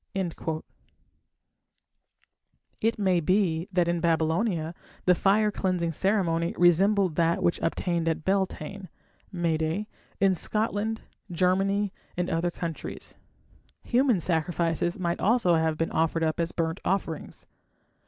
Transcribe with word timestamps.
It 2.81 2.97
may 2.97 3.19
be 3.19 3.67
that 3.71 3.87
in 3.87 3.99
Babylonia 3.99 4.73
the 5.05 5.13
fire 5.13 5.51
cleansing 5.51 5.91
ceremony 5.91 6.55
resembled 6.57 7.17
that 7.17 7.43
which 7.43 7.59
obtained 7.61 8.07
at 8.07 8.23
Beltane 8.25 8.89
(May 9.31 9.57
Day) 9.57 9.87
in 10.19 10.33
Scotland, 10.33 11.01
Germany, 11.29 11.93
and 12.17 12.31
other 12.31 12.49
countries. 12.49 13.15
Human 13.83 14.19
sacrifices 14.19 14.97
might 14.97 15.19
also 15.19 15.53
have 15.53 15.77
been 15.77 15.91
offered 15.91 16.23
up 16.23 16.39
as 16.39 16.51
burnt 16.51 16.79
offerings. 16.83 17.45